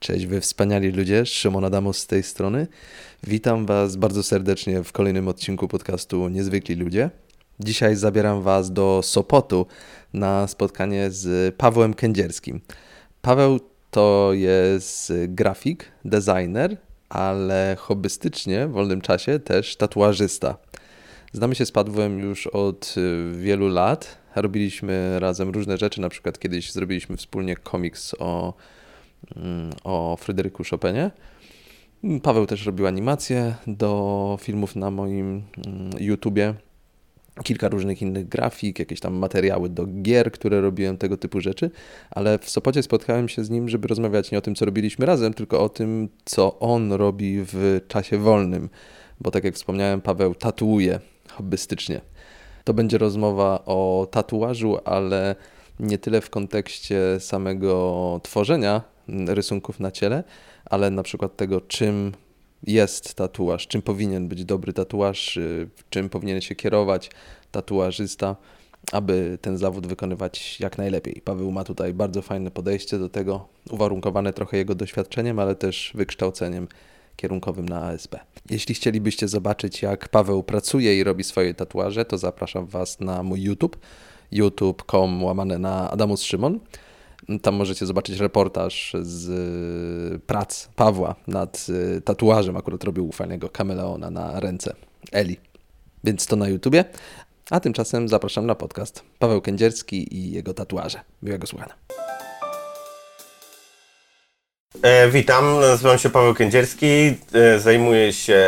[0.00, 2.66] Cześć wy wspaniali ludzie, Szymon Adamus z tej strony.
[3.22, 7.10] Witam was bardzo serdecznie w kolejnym odcinku podcastu Niezwykli Ludzie.
[7.60, 9.66] Dzisiaj zabieram was do Sopotu
[10.12, 12.60] na spotkanie z Pawłem Kędzierskim.
[13.22, 13.60] Paweł
[13.90, 16.76] to jest grafik, designer,
[17.08, 20.56] ale hobbystycznie w wolnym czasie też tatuażysta.
[21.32, 22.94] Znamy się z Pawłem już od
[23.32, 24.18] wielu lat.
[24.36, 28.54] Robiliśmy razem różne rzeczy, na przykład kiedyś zrobiliśmy wspólnie komiks o
[29.84, 31.10] o Fryderyku Chopinie.
[32.22, 36.54] Paweł też robił animacje do filmów na moim mm, YouTubie.
[37.42, 41.70] Kilka różnych innych grafik, jakieś tam materiały do gier, które robiłem, tego typu rzeczy,
[42.10, 45.34] ale w Sopocie spotkałem się z nim, żeby rozmawiać nie o tym, co robiliśmy razem,
[45.34, 48.68] tylko o tym, co on robi w czasie wolnym.
[49.20, 52.00] Bo tak jak wspomniałem, Paweł tatuuje hobbystycznie.
[52.64, 55.36] To będzie rozmowa o tatuażu, ale
[55.80, 58.82] nie tyle w kontekście samego tworzenia
[59.26, 60.24] rysunków na ciele,
[60.64, 62.12] ale na przykład tego, czym
[62.62, 67.10] jest tatuaż, czym powinien być dobry tatuaż, y, czym powinien się kierować
[67.50, 68.36] tatuażysta,
[68.92, 71.22] aby ten zawód wykonywać jak najlepiej.
[71.24, 76.68] Paweł ma tutaj bardzo fajne podejście do tego, uwarunkowane trochę jego doświadczeniem, ale też wykształceniem
[77.16, 78.16] kierunkowym na ASP.
[78.50, 83.42] Jeśli chcielibyście zobaczyć, jak Paweł pracuje i robi swoje tatuaże, to zapraszam Was na mój
[83.42, 83.76] YouTube,
[84.32, 86.60] youtube.com łamane na Adamus Szymon.
[87.42, 89.28] Tam możecie zobaczyć reportaż z
[90.14, 92.56] y, prac Pawła nad y, tatuażem.
[92.56, 94.74] Akurat robił fajnego kameleona na ręce
[95.12, 95.36] Eli.
[96.04, 96.84] Więc to na YouTubie.
[97.50, 101.00] A tymczasem zapraszam na podcast Paweł Kędzierski i jego tatuaże.
[101.22, 101.74] Miłego słuchania.
[104.82, 106.86] E, witam, nazywam się Paweł Kędzierski.
[107.32, 108.44] E, zajmuję się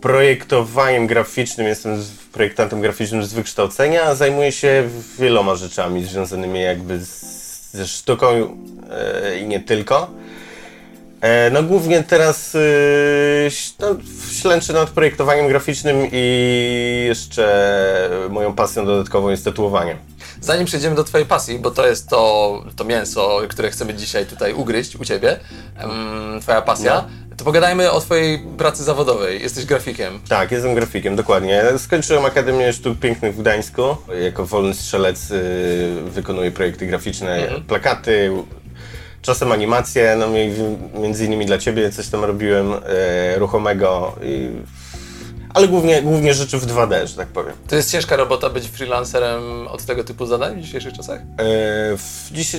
[0.00, 4.14] projektowaniem graficznym, jestem projektantem graficznym z wykształcenia.
[4.14, 4.88] Zajmuję się
[5.18, 7.25] wieloma rzeczami związanymi jakby z
[7.76, 8.26] ze sztuką
[8.90, 10.10] e, i nie tylko.
[11.20, 12.58] E, no głównie teraz e,
[13.80, 13.86] no,
[14.32, 19.96] ślęczę nad projektowaniem graficznym i jeszcze moją pasją dodatkową jest tatuowanie.
[20.40, 24.52] Zanim przejdziemy do Twojej pasji, bo to jest to, to mięso, które chcemy dzisiaj tutaj
[24.52, 25.40] ugryźć u Ciebie,
[26.40, 27.25] Twoja pasja, no.
[27.36, 29.42] To pogadajmy o Twojej pracy zawodowej.
[29.42, 30.20] Jesteś grafikiem.
[30.28, 31.62] Tak, jestem grafikiem, dokładnie.
[31.78, 33.82] Skończyłem Akademię Sztuk Pięknych w Gdańsku.
[34.22, 37.64] Jako wolny strzelec y, wykonuję projekty graficzne, mhm.
[37.64, 38.30] plakaty,
[39.22, 40.26] czasem animacje, no
[41.00, 44.50] między innymi dla Ciebie coś tam robiłem e, ruchomego i
[45.56, 47.52] ale głównie, głównie rzeczy w 2D, że tak powiem.
[47.68, 51.20] To jest ciężka robota być freelancerem od tego typu zadań w dzisiejszych czasach?
[51.20, 51.24] E,
[51.96, 52.56] w dziś,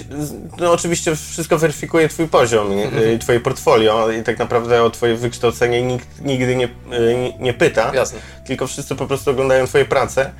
[0.59, 5.81] no oczywiście wszystko weryfikuje twój poziom, mm twoje portfolio i tak naprawdę o twoje wykształcenie
[5.81, 8.19] nikt nigdy nie, e, nie, nie pyta, Jasne.
[8.45, 10.31] tylko wszyscy po prostu oglądają twoje prace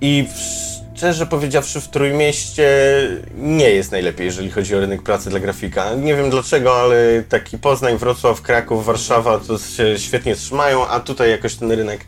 [0.00, 0.28] i
[1.02, 2.68] szczerze powiedziawszy, w Trójmieście
[3.34, 5.94] nie jest najlepiej, jeżeli chodzi o rynek pracy dla grafika.
[5.94, 11.30] Nie wiem dlaczego, ale taki Poznań, Wrocław, Kraków, Warszawa to się świetnie trzymają, a tutaj
[11.30, 12.06] jakoś ten rynek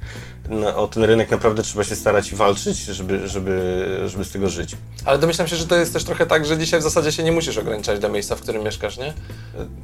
[0.77, 4.77] o ten rynek naprawdę trzeba się starać i walczyć, żeby, żeby, żeby z tego żyć.
[5.05, 7.33] Ale domyślam się, że to jest też trochę tak, że dzisiaj w zasadzie się nie
[7.33, 9.13] musisz ograniczać do miejsca, w którym mieszkasz, nie?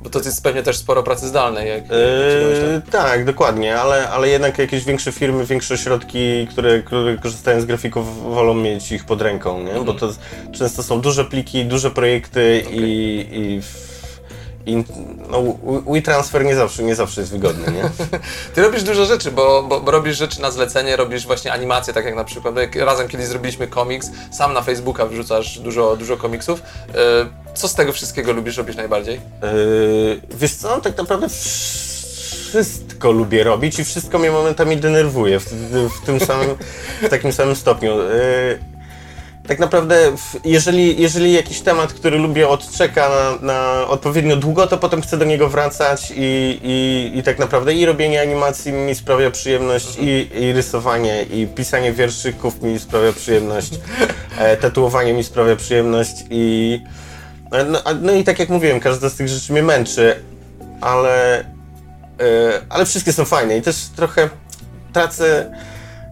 [0.02, 1.68] Bo to jest pewnie też sporo pracy zdalnej.
[1.68, 7.60] Jak, eee, tak, dokładnie, ale, ale jednak jakieś większe firmy, większe ośrodki, które, które korzystają
[7.60, 9.80] z grafików, wolą mieć ich pod ręką, nie?
[9.84, 10.12] Bo to
[10.52, 12.76] często są duże pliki, duże projekty okay.
[12.76, 13.60] i, i
[14.66, 14.84] i
[15.30, 15.42] no,
[15.94, 17.82] WeTransfer nie zawsze, nie zawsze jest wygodny, nie?
[18.54, 22.04] Ty robisz dużo rzeczy, bo, bo, bo, robisz rzeczy na zlecenie, robisz właśnie animacje, tak
[22.04, 26.62] jak na przykład razem kiedyś zrobiliśmy komiks, sam na Facebooka wrzucasz dużo, dużo komiksów.
[26.94, 29.14] E, co z tego wszystkiego lubisz robić najbardziej?
[29.14, 31.28] Yy, wiesz co, tak naprawdę
[32.48, 35.44] wszystko lubię robić i wszystko mnie momentami denerwuje w,
[36.02, 36.56] w tym samym,
[37.02, 37.98] w takim samym stopniu.
[37.98, 38.69] Yy,
[39.48, 40.12] tak naprawdę,
[40.44, 45.24] jeżeli, jeżeli jakiś temat, który lubię, odczeka na, na odpowiednio długo, to potem chcę do
[45.24, 50.52] niego wracać i, i, i tak naprawdę i robienie animacji mi sprawia przyjemność, i, i
[50.52, 53.70] rysowanie, i pisanie wierszyków mi sprawia przyjemność,
[54.38, 56.80] e, tatuowanie mi sprawia przyjemność i
[57.52, 60.16] e, no, no, i tak jak mówiłem, każda z tych rzeczy mnie męczy,
[60.80, 61.44] ale, e,
[62.68, 64.28] ale wszystkie są fajne i też trochę
[64.92, 65.50] tracę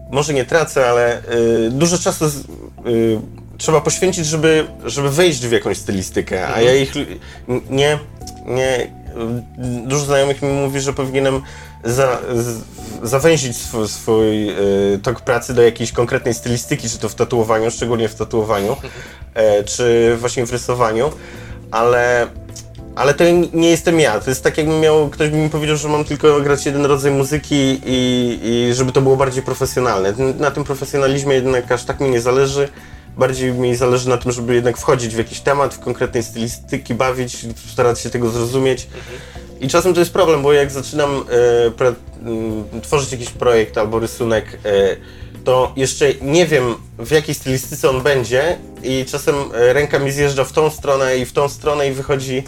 [0.09, 1.21] może nie tracę, ale
[1.67, 2.25] y, dużo czasu
[2.87, 3.19] y,
[3.57, 6.93] trzeba poświęcić, żeby, żeby wejść w jakąś stylistykę, a ja ich
[7.69, 7.99] nie,
[8.45, 8.91] nie
[9.83, 11.41] dużo znajomych mi mówi, że powinienem
[11.83, 12.63] za, z,
[13.03, 18.09] zawęzić swój, swój y, tok pracy do jakiejś konkretnej stylistyki, czy to w tatuowaniu, szczególnie
[18.09, 21.11] w tatuowaniu, y, czy właśnie w rysowaniu,
[21.71, 22.27] ale
[22.95, 24.19] ale to nie jestem ja.
[24.19, 27.11] To jest tak, jakbym miał, ktoś by mi powiedział, że mam tylko grać jeden rodzaj
[27.11, 30.13] muzyki i, i żeby to było bardziej profesjonalne.
[30.39, 32.69] Na tym profesjonalizmie jednak aż tak mi nie zależy,
[33.17, 37.45] bardziej mi zależy na tym, żeby jednak wchodzić w jakiś temat, w konkretnej stylistyki, bawić,
[37.71, 38.87] starać się tego zrozumieć.
[39.61, 41.25] I czasem to jest problem, bo jak zaczynam
[41.67, 41.93] e, pre,
[42.81, 44.97] tworzyć jakiś projekt albo rysunek, e,
[45.43, 50.43] to jeszcze nie wiem w jakiej stylistyce on będzie i czasem e, ręka mi zjeżdża
[50.43, 52.43] w tą stronę i w tą stronę i wychodzi,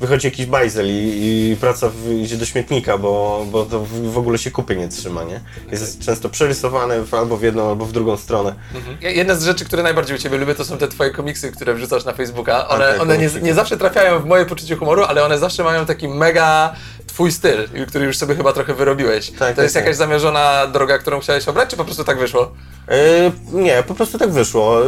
[0.00, 4.18] wychodzi jakiś bajzel i, i praca w, idzie do śmietnika, bo, bo to w, w
[4.18, 5.40] ogóle się kupy nie trzyma, nie?
[5.72, 8.54] Jest często przerysowane w, albo w jedną, albo w drugą stronę.
[9.00, 11.74] Ja- Jedna z rzeczy, które najbardziej u Ciebie lubię, to są te Twoje komiksy, które
[11.74, 12.68] wrzucasz na Facebooka.
[12.68, 15.86] One, tak, one nie, nie zawsze trafiają w moje poczucie humoru, ale one zawsze mają
[15.86, 16.74] taki mega
[17.16, 19.30] Twój styl, który już sobie chyba trochę wyrobiłeś.
[19.30, 19.84] to tak, jest tak.
[19.84, 22.52] jakaś zamierzona droga, którą chciałeś obrać, czy po prostu tak wyszło?
[22.88, 24.82] E, nie, po prostu tak wyszło.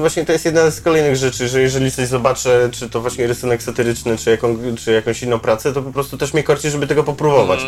[0.00, 3.62] Właśnie to jest jedna z kolejnych rzeczy, że jeżeli coś zobaczę, czy to właśnie rysunek
[3.62, 7.04] satyryczny, czy, jaką, czy jakąś inną pracę, to po prostu też mnie korci, żeby tego
[7.04, 7.60] popróbować.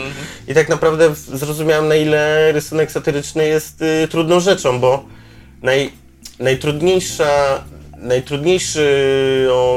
[0.48, 5.04] I tak naprawdę zrozumiałem, na ile rysunek satyryczny jest y, trudną rzeczą, bo
[5.62, 5.92] naj,
[6.38, 7.64] najtrudniejsza
[8.02, 8.80] najtrudniejszą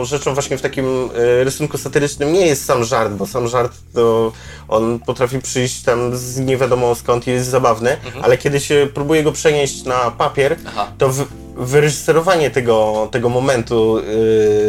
[0.04, 4.32] rzeczą właśnie w takim e, rysunku satyrycznym nie jest sam żart, bo sam żart to
[4.68, 9.24] on potrafi przyjść tam z nie wiadomo skąd i jest zabawny, ale kiedy się próbuje
[9.24, 10.92] go przenieść na papier, Aha.
[10.98, 14.00] to w, wyreżyserowanie tego, tego momentu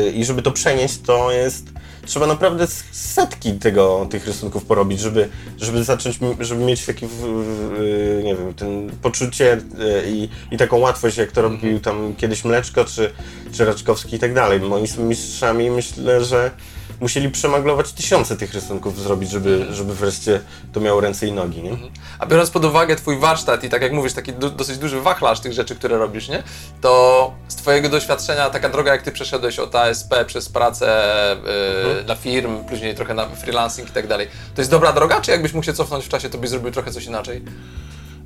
[0.04, 1.64] yy, i żeby to przenieść, to jest
[2.06, 8.36] trzeba naprawdę setki tego, tych rysunków porobić, żeby, żeby zacząć, żeby mieć taki, yy, nie
[8.36, 13.12] wiem, ten poczucie yy, i, i taką łatwość, jak to robił tam kiedyś Mleczko, czy,
[13.52, 14.60] czy Raczkowski i tak dalej.
[14.60, 16.50] Moi są mistrzami, myślę, że
[17.00, 20.40] musieli przemaglować tysiące tych rysunków zrobić, żeby, żeby wreszcie
[20.72, 21.76] to miało ręce i nogi, nie?
[22.18, 25.40] A biorąc pod uwagę Twój warsztat i tak jak mówisz, taki du- dosyć duży wachlarz
[25.40, 26.42] tych rzeczy, które robisz, nie?
[26.80, 31.36] To z Twojego doświadczenia taka droga, jak Ty przeszedłeś od ASP przez pracę
[31.96, 35.30] yy, dla firm, później trochę na freelancing i tak dalej, to jest dobra droga, czy
[35.30, 37.42] jakbyś mógł się cofnąć w czasie, to byś zrobił trochę coś inaczej?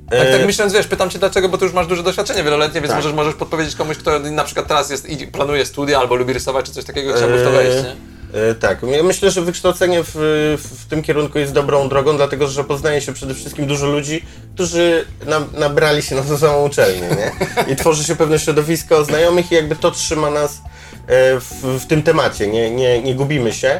[0.09, 2.81] Tak, E, tak myśląc, wiesz, pytam Cię dlaczego, bo Ty już masz duże doświadczenie wieloletnie,
[2.81, 2.97] więc Tak.
[2.97, 6.65] możesz, możesz podpowiedzieć komuś, kto na przykład teraz jest i planuje studia albo lubi rysować,
[6.65, 7.95] czy coś takiego, chciałby w to wejść, nie?
[8.33, 10.11] E, Tak, myślę, że wykształcenie w,
[10.57, 14.25] w tym kierunku jest dobrą drogą, dlatego że poznaje się przede wszystkim dużo ludzi,
[14.55, 17.31] którzy na, nabrali się na tą samą uczelnię, nie?
[17.73, 20.61] I tworzy się pewne środowisko znajomych i jakby to trzyma nas
[21.07, 23.79] e, w, w tym temacie, nie, nie, nie gubimy się.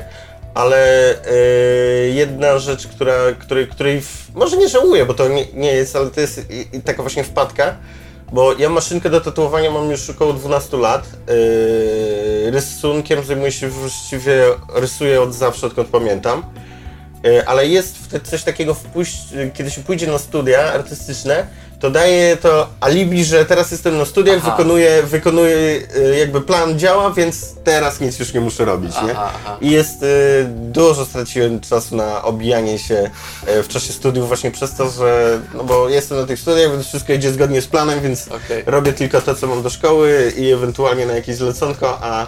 [0.54, 1.34] Ale e,
[2.08, 6.10] jedna rzecz, która, której, której w, może nie żałuję, bo to nie, nie jest, ale
[6.10, 7.76] to jest i, i taka właśnie wpadka,
[8.32, 11.10] bo ja maszynkę do tatuowania mam już około 12 lat.
[12.44, 14.44] Yy, rysunkiem zajmuję się właściwie,
[14.74, 16.44] rysuję od zawsze, odkąd pamiętam.
[17.24, 21.48] Yy, ale jest wtedy coś takiego, yy, kiedy się pójdzie na studia artystyczne,
[21.80, 24.52] to daje to alibi, że teraz jestem na studiach, Aha.
[24.52, 25.58] wykonuję, wykonuję
[25.96, 29.12] yy, jakby plan działa, więc teraz nic już nie muszę robić, nie?
[29.12, 29.58] Aha, aha.
[29.62, 30.06] I jest,
[30.46, 33.10] dużo straciłem czasu na obijanie się
[33.64, 37.14] w czasie studiów właśnie przez to, że, no bo jestem na tych studiach, więc wszystko
[37.14, 38.64] idzie zgodnie z planem, więc Okej.
[38.66, 42.28] robię tylko to, co mam do szkoły i ewentualnie na jakieś zleconko, a...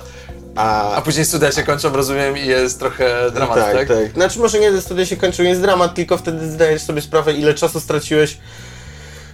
[0.55, 3.73] A a później studia się kończą, rozumiem, i jest trochę dramat, tak?
[3.75, 4.13] tak, tak.
[4.13, 7.79] Znaczy może nie studia się kończą, jest dramat, tylko wtedy zdajesz sobie sprawę, ile czasu
[7.79, 8.38] straciłeś,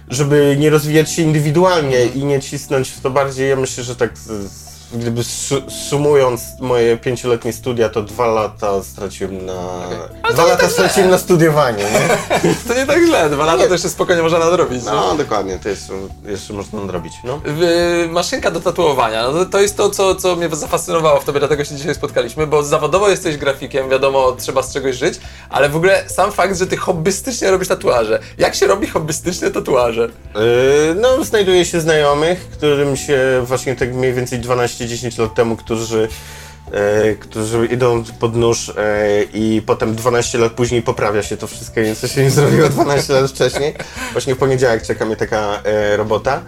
[0.08, 3.50] żeby nie rozwijać się indywidualnie i nie cisnąć w to bardziej.
[3.50, 9.46] Ja myślę, że tak z, gdyby su- sumując moje pięcioletnie studia, to dwa lata straciłem
[9.46, 9.52] na...
[10.22, 10.70] Ale Dwa lata tak źle.
[10.70, 12.08] straciłem na studiowanie, nie?
[12.68, 13.66] To nie tak źle, dwa lata Nie.
[13.66, 14.84] to jeszcze spokojnie można nadrobić.
[14.84, 14.90] nie?
[14.90, 15.92] No dokładnie, to jest,
[16.26, 17.40] jeszcze można nadrobić, no.
[18.08, 21.74] Maszynka do tatuowania, no to, jest to, co, co mnie zafascynowało w tobie, dlatego się
[21.76, 25.20] dzisiaj spotkaliśmy, bo zawodowo jesteś grafikiem, wiadomo, trzeba z czegoś żyć,
[25.50, 28.18] ale w ogóle sam fakt, że ty hobbystycznie robisz tatuaże.
[28.38, 30.08] Jak się robi hobbystyczne tatuaże?
[30.34, 34.38] Yy, No, znajduje się znajomych, którym się właśnie tak mniej więcej
[34.80, 36.08] 12-10 lat temu, którzy,
[36.72, 41.80] e, którzy idą pod nóż e, i potem 12 lat później poprawia się to wszystko,
[42.00, 43.74] co się nie zrobiło 12 lat wcześniej.
[44.12, 46.42] Właśnie w poniedziałek czeka mnie taka e, robota.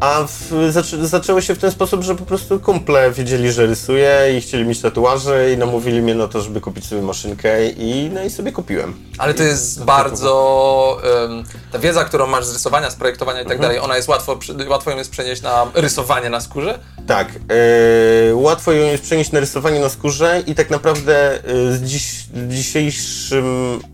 [0.00, 4.18] A w, zaczę, zaczęło się w ten sposób, że po prostu kumple wiedzieli, że rysuję
[4.38, 8.22] i chcieli mieć tatuaże i namówili mnie na to, żeby kupić sobie maszynkę i, no
[8.22, 8.94] i sobie kupiłem.
[9.18, 11.00] Ale to jest bardzo.
[11.24, 14.38] em, ta wiedza, którą masz z rysowania, z projektowania i tak dalej, ona jest łatwo,
[14.68, 16.78] łatwo ją jest przenieść na rysowanie na skórze?
[17.06, 21.38] Tak, e, łatwo ją jest przenieść na rysowanie na skórze i tak naprawdę
[21.70, 23.88] z dziś, w dzisiejszym, e,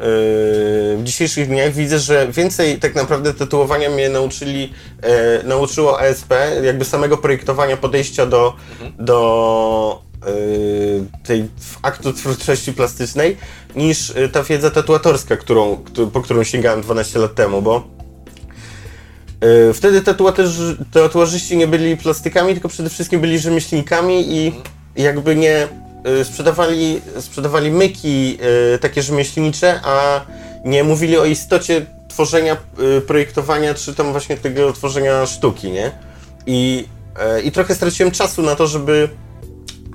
[0.96, 5.42] w dzisiejszych dniach widzę, że więcej tak naprawdę tatuowania mnie nauczyli, e,
[6.00, 8.52] ASP, jakby samego projektowania podejścia do,
[8.98, 10.26] do e,
[11.26, 11.48] tej
[11.82, 13.36] aktu twórczości plastycznej,
[13.76, 17.94] niż e, ta wiedza tatuatorska, którą, któ- po którą sięgałem 12 lat temu, bo
[19.70, 20.02] E, Wtedy
[20.92, 24.52] tatuażyści nie byli plastykami, tylko przede wszystkim byli rzemieślnikami i
[24.96, 25.68] jakby nie
[26.04, 28.38] e, sprzedawali, sprzedawali myki
[28.80, 30.20] takie rzemieślnicze, a
[30.64, 32.56] nie mówili o istocie tworzenia,
[32.96, 35.92] e, projektowania, czy tam właśnie tego tworzenia sztuki, nie?
[36.46, 39.08] I e, i trochę straciłem czasu na to, żeby,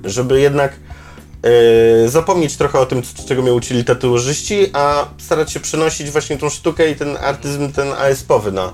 [0.03, 0.73] żeby jednak
[1.43, 6.49] e, zapomnieć trochę o tym, czego mnie uczyli tatuażyści, a starać się przenosić właśnie tą
[6.49, 8.73] sztukę i ten artyzm, ten ASP-owy na,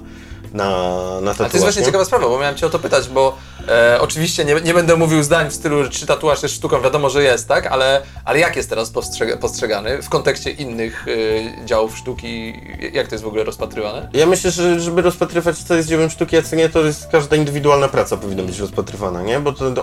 [0.55, 1.47] na, na tatuaż.
[1.47, 1.85] A to jest właśnie nie?
[1.85, 5.24] ciekawa sprawa, bo miałem Cię o to pytać, bo e, oczywiście nie, nie będę mówił
[5.24, 7.67] zdań w stylu, czy tatuaż jest sztuką, wiadomo, że jest, tak?
[7.67, 12.53] Ale, ale jak jest teraz postrzega, postrzegany w kontekście innych e, działów sztuki?
[12.93, 14.09] Jak to jest w ogóle rozpatrywane?
[14.13, 17.35] Ja myślę, że żeby rozpatrywać, co jest dziełem sztuki, a co nie, to jest każda
[17.35, 19.39] indywidualna praca powinna być rozpatrywana, nie?
[19.39, 19.74] Bo to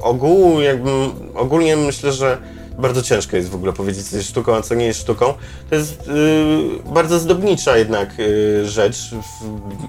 [0.00, 0.90] ogół jakby,
[1.34, 2.38] ogólnie myślę, że
[2.78, 5.34] bardzo ciężko jest w ogóle powiedzieć, co jest sztuką, a co nie jest sztuką.
[5.70, 9.10] To jest y, bardzo zdobnicza jednak y, rzecz.
[9.10, 9.80] W,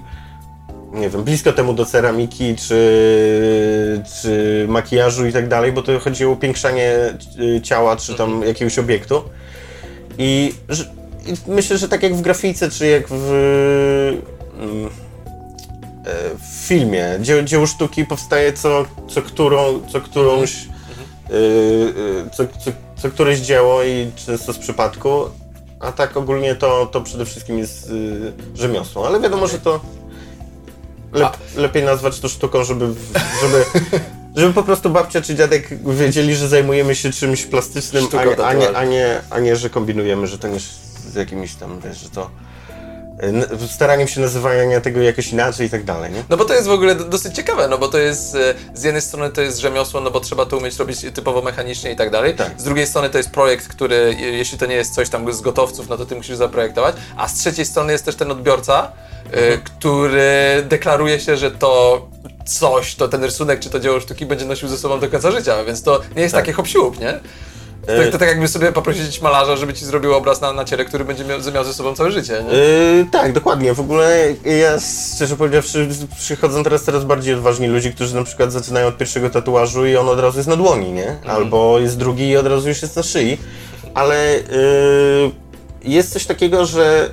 [0.92, 6.24] nie wiem, blisko temu do ceramiki, czy, czy makijażu i tak dalej, bo to chodzi
[6.24, 7.14] o upiększanie
[7.56, 9.22] y, ciała, czy tam jakiegoś obiektu.
[10.18, 10.54] I,
[11.26, 13.30] I myślę, że tak jak w grafice, czy jak w,
[14.60, 14.90] mm, e,
[16.38, 20.68] w filmie, dzieło, dzieło sztuki powstaje co, co, którą, co którąś,
[22.32, 22.70] co, co,
[23.02, 25.24] co któreś dzieło i często z przypadku,
[25.80, 29.06] a tak ogólnie to, to przede wszystkim jest y, rzemiosło.
[29.06, 29.80] Ale wiadomo, że to
[31.12, 32.94] lep, lepiej nazwać to sztuką, żeby,
[33.42, 33.64] żeby,
[34.36, 38.44] żeby po prostu babcia czy dziadek wiedzieli, że zajmujemy się czymś plastycznym, Sztuką a nie,
[38.44, 40.60] a, nie, a, nie, a nie, że kombinujemy, że to nie
[41.10, 42.51] z jakimiś tam, wiesz, że to y,
[43.70, 46.24] staraniem się nazywania tego jakoś inaczej i tak dalej, nie?
[46.30, 48.82] No bo to jest w ogóle do- dosyć ciekawe, no bo to jest e, z
[48.82, 52.10] jednej strony to jest rzemiosło, no bo trzeba to umieć robić typowo mechanicznie i tak
[52.10, 52.34] dalej.
[52.36, 52.60] Tak.
[52.60, 55.88] Z drugiej strony to jest projekt, który jeśli to nie jest coś tam z gotowców,
[55.88, 58.92] no to ty musisz zaprojektować, a z trzeciej strony jest też ten odbiorca,
[59.32, 62.02] e, który deklaruje się, że to
[62.46, 65.64] coś, to ten rysunek czy to dzieło sztuki będzie nosił ze sobą do końca życia,
[65.64, 66.42] więc to nie jest Tak.
[66.46, 67.20] takie hop nie?
[67.86, 70.84] To, E, to tak jakby sobie poprosić malarza, żeby ci zrobił obraz na, na ciele,
[70.84, 72.56] który będzie miał, miał ze sobą całe życie, nie?
[72.56, 73.74] Yy, tak, dokładnie.
[73.74, 74.78] W ogóle ja
[75.14, 79.86] szczerze powiedziawszy przychodzą teraz coraz bardziej odważni ludzie, którzy na przykład zaczynają od pierwszego tatuażu
[79.86, 81.16] i on od razu jest na dłoni, nie?
[81.26, 83.38] Albo jest drugi i od razu już jest na szyi.
[83.94, 85.30] Ale yy,
[85.84, 87.10] jest coś takiego, że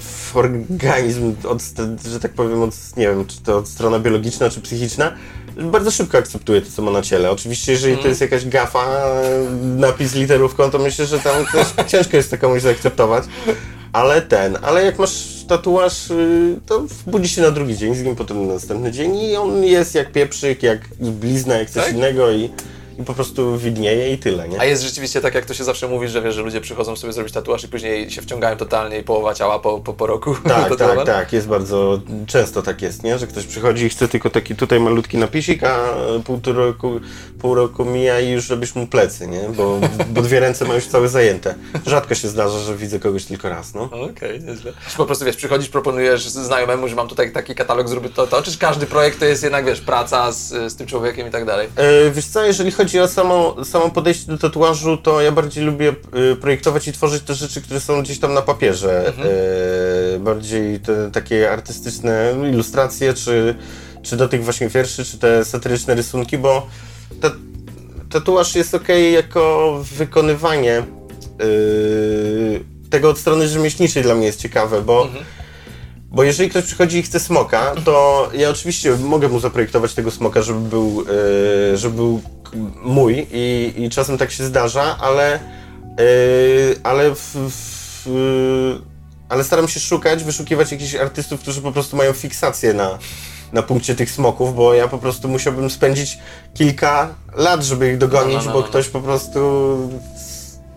[0.00, 1.62] w organizm, od,
[2.08, 5.12] że tak powiem, od, nie wiem, czy to od strona biologiczna, czy psychiczna,
[5.56, 7.30] bardzo szybko akceptuje to, co ma na ciele.
[7.30, 8.86] Oczywiście, jeżeli to jest jakaś gafa,
[9.62, 13.24] napis literówką, to myślę, że tam też ciężko jest to komuś zaakceptować.
[13.92, 18.16] Ale ten, ale jak masz tatuaż, y, to budzi się na drugi dzień, z nim
[18.16, 21.94] potem na następny dzień i on jest jak pieprzyk, jak blizna, jak coś Tak?
[21.94, 22.50] innego i,
[22.98, 24.60] i po prostu widnieje i tyle, nie?
[24.60, 27.12] A jest rzeczywiście tak, jak to się zawsze mówi, że wiesz, że ludzie przychodzą sobie
[27.12, 30.36] zrobić tatuaż i później się wciągają totalnie i połowa ciała po, po, po roku.
[30.56, 33.18] Tak, tak, tak, jest bardzo, często tak jest, nie?
[33.18, 37.00] Że ktoś przychodzi i chce tylko taki tutaj malutki napisik, a pół roku,
[37.40, 39.40] pół roku mija i już robisz mu plecy, nie?
[39.56, 41.54] Bo, bo dwie ręce ma już całe zajęte.
[41.86, 43.82] Rzadko się zdarza, że widzę kogoś tylko raz, no.
[43.82, 44.72] Okej, nieźle.
[44.90, 48.42] Czy po prostu wiesz, przychodzisz, proponujesz znajomemu, że mam tutaj taki katalog, zrób to, to,
[48.42, 51.68] czy każdy projekt to jest jednak, wiesz, praca z, z tym człowiekiem i tak dalej?
[51.76, 55.88] E, Wiesz co, jeżeli chodzi o samo, samo podejście do tatuażu, to ja bardziej lubię
[55.88, 59.12] e, projektować i tworzyć te rzeczy, które są gdzieś tam na papierze.
[60.16, 63.54] E, bardziej te takie artystyczne ilustracje, czy,
[64.02, 66.66] czy do tych właśnie wierszy, czy te satyryczne rysunki, bo
[67.20, 67.30] ta,
[68.10, 70.84] tatuaż jest ok jako wykonywanie e,
[72.90, 75.08] tego od strony rzemieślniczej dla mnie jest ciekawe, bo
[76.16, 80.42] bo jeżeli ktoś przychodzi i chce smoka, to ja oczywiście mogę mu zaprojektować tego smoka,
[80.42, 81.04] żeby był,
[81.72, 82.20] e, żeby był
[82.82, 85.40] mój i, i czasem tak się zdarza, ale, e,
[86.82, 87.36] ale, w,
[88.06, 88.78] w,
[89.28, 92.98] ale staram się szukać, wyszukiwać jakichś artystów, którzy po prostu mają fiksację na,
[93.52, 96.18] na punkcie tych smoków, bo ja po prostu musiałbym spędzić
[96.54, 98.66] kilka lat, żeby ich dogonić, No, no, no, bo no.
[98.66, 99.40] ktoś po prostu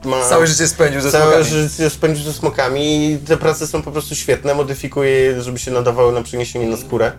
[0.05, 0.29] ma...
[0.29, 1.69] Całe życie spędził ze Całe smokami.
[1.69, 5.71] życie spędził ze smokami i te prace są po prostu świetne, modyfikuję je, żeby się
[5.71, 7.11] nadawały na przeniesienie na skórę.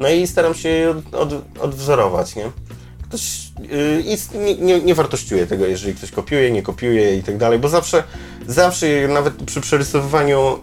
[0.00, 2.50] No i staram się je od, od, odwzorować, nie?
[3.08, 3.50] Ktoś
[4.34, 7.68] yy, nie, nie, nie wartościuje tego, jeżeli ktoś kopiuje, nie kopiuje i tak dalej, bo
[7.68, 8.02] zawsze,
[8.46, 10.58] zawsze nawet przy przerysowywaniu,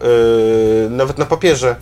[0.84, 1.76] yy, nawet na papierze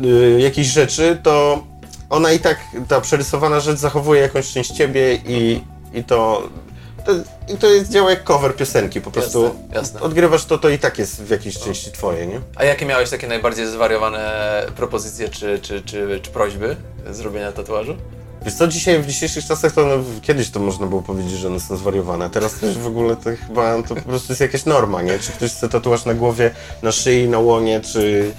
[0.00, 1.64] yy, jakiejś rzeczy, to
[2.10, 5.60] ona i tak, ta przerysowana rzecz zachowuje jakąś część ciebie i,
[5.94, 6.48] i to...
[7.06, 7.12] To,
[7.54, 10.00] I to jest, działa jak cover piosenki, po prostu Jasne, jasne.
[10.00, 12.40] odgrywasz to, to i tak jest w jakiejś części twoje, nie?
[12.56, 16.76] A jakie miałeś takie najbardziej zwariowane propozycje czy, czy, czy, czy prośby
[17.10, 17.96] zrobienia tatuażu?
[18.44, 21.60] Wiesz co, dzisiaj, w dzisiejszych czasach to no, kiedyś to można było powiedzieć, że one
[21.60, 22.30] są zwariowane.
[22.30, 25.18] Teraz też w ogóle to chyba to po prostu jest jakaś norma, nie?
[25.18, 26.50] Czy ktoś chce tatuaż na głowie,
[26.82, 28.32] na szyi, na łonie, czy,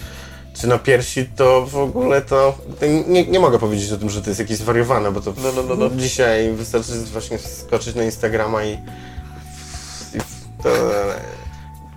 [0.53, 2.57] czy na piersi, to w ogóle to...
[3.07, 5.63] nie, nie mogę powiedzieć o tym, że to jest jakieś zwariowane, bo to No, no,
[5.63, 5.89] no, no.
[6.01, 8.73] dzisiaj wystarczy właśnie skoczyć na Instagrama i...
[8.73, 10.17] i
[10.63, 10.69] to,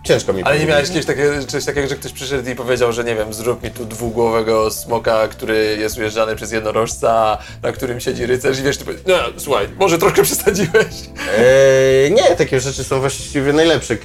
[0.07, 3.05] ciężko mi Ale nie miałeś kiedyś takie, czegoś takiego, że ktoś przyszedł i powiedział, że
[3.05, 8.27] nie wiem, zrób mi tu dwugłowego smoka, który jest ujeżdżany przez jednorożca, na którym siedzi
[8.27, 10.95] rycerz i wiesz, ty powiesz, no słuchaj, może troszkę przesadziłeś.
[11.39, 13.97] Eee, nie, takie rzeczy są właściwie najlepsze.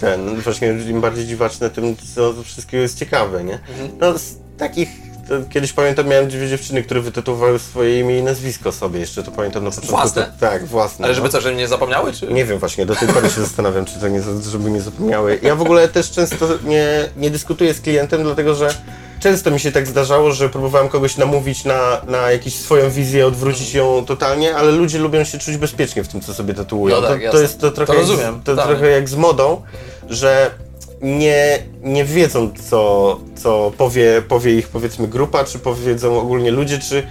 [0.00, 3.54] Ten, właśnie im bardziej dziwaczne, tym co wszystkiego jest ciekawe, nie?
[3.54, 3.90] Mhm.
[4.00, 4.88] No z takich,
[5.50, 9.64] kiedyś pamiętam, miałem dwie dziewczyny, które wytatuowały swoje imię i nazwisko sobie, jeszcze to pamiętam
[9.64, 9.90] na początku.
[9.96, 10.22] Własne?
[10.22, 11.04] To, tak, własne.
[11.04, 11.32] Ale żeby no.
[11.32, 12.26] co, żeby nie zapomniały, czy?
[12.26, 15.38] Nie wiem właśnie, do tej pory się zastanawiam, czy to nie, żeby nie zapomniały.
[15.42, 18.74] Ja w ogóle też często nie, nie dyskutuję z klientem, dlatego że
[19.20, 23.74] często mi się tak zdarzało, że próbowałem kogoś namówić na, na jakąś swoją wizję, odwrócić
[23.74, 27.00] ją totalnie, ale ludzie lubią się czuć bezpiecznie w tym, co sobie tatuują.
[27.00, 28.74] No tak, to, to jest to trochę, To jak rozumiem, to totalnie.
[28.76, 29.62] trochę jak z modą,
[30.08, 30.50] że
[31.02, 37.02] nie, nie wiedzą, co, co powie, powie ich powiedzmy grupa, czy powiedzą ogólnie ludzie, czy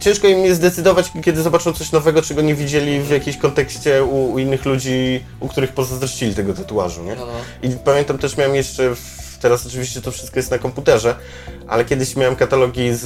[0.00, 4.32] ciężko im jest zdecydować, kiedy zobaczą coś nowego, czego nie widzieli w jakimś kontekście u,
[4.32, 7.14] u innych ludzi, u których pozazdrościli tego tatuażu, nie?
[7.14, 7.32] No, no.
[7.62, 11.14] I pamiętam też miałem jeszcze, w, teraz oczywiście to wszystko jest na komputerze,
[11.68, 13.00] ale kiedyś miałem katalogi z,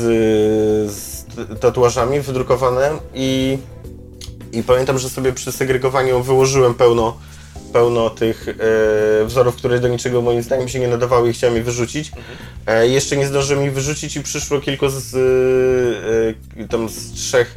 [0.93, 1.25] z
[1.61, 3.59] tatuażami wydrukowane i,
[4.53, 7.17] i pamiętam, że sobie przy segregowaniu wyłożyłem pełno
[7.73, 11.63] pełno tych e, wzorów, które do niczego moim zdaniem się nie nadawały i chciałem je
[11.63, 12.13] wyrzucić.
[12.67, 15.15] E, jeszcze nie zdążyłem ich wyrzucić i przyszło kilku z,
[16.61, 17.55] e, tam z trzech,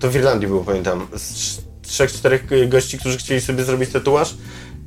[0.00, 4.34] to w Irlandii było pamiętam, z trz- trzech, czterech gości, którzy chcieli sobie zrobić tatuaż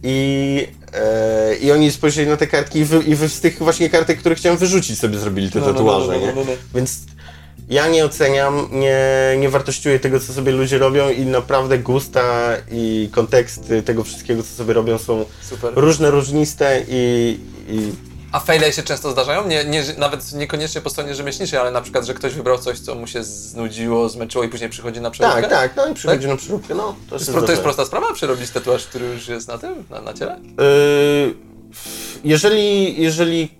[0.03, 3.89] i, e, i oni spojrzeli na te kartki i wy, i wy z tych właśnie
[3.89, 6.33] kartek, które chciałem wyrzucić sobie zrobili te No, no, no, tatuaże, no, no, nie?
[6.33, 6.51] no, no.
[6.75, 6.99] Więc
[7.69, 8.99] ja nie oceniam, nie,
[9.39, 14.49] nie wartościuję tego, co sobie ludzie robią i naprawdę gusta i konteksty tego wszystkiego, co
[14.49, 15.73] sobie robią są Super.
[15.75, 17.91] różne, różniste i, i
[18.31, 19.47] A faile się często zdarzają?
[19.47, 22.95] Nie, nie, nawet niekoniecznie po stronie rzemieślniczej, ale na przykład, że ktoś wybrał coś, co
[22.95, 25.41] mu się znudziło, zmęczyło i później przychodzi na przeróbkę?
[25.41, 26.29] tak, tak, no i przychodzi Tak?
[26.29, 26.95] na przeróbkę, no.
[27.09, 30.13] To jest, to jest prosta sprawa, przerobić tatuaż, który już jest na tym, na, na
[30.13, 30.39] ciele?
[31.25, 31.33] Yy,
[32.23, 33.58] jeżeli, jeżeli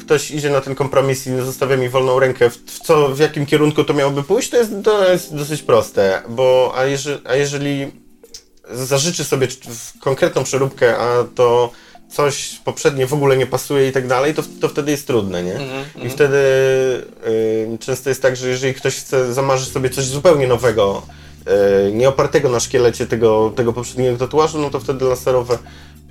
[0.00, 3.84] ktoś idzie na ten kompromis i zostawia mi wolną rękę, w, co, w jakim kierunku
[3.84, 7.92] to miałoby pójść, to jest, to jest dosyć proste, bo a, jeże, a jeżeli
[8.70, 9.48] zażyczy sobie
[10.00, 11.70] konkretną przeróbkę, a to
[12.10, 15.60] coś poprzednie w ogóle nie pasuje i tak dalej, to, to wtedy jest trudne, nie?
[16.02, 16.36] I wtedy
[17.26, 21.02] y, często jest tak, że jeżeli ktoś chce, zamarzy sobie coś zupełnie nowego,
[21.88, 25.58] y, nie opartego na szkielecie tego, tego poprzedniego tatuażu, no to wtedy laserowe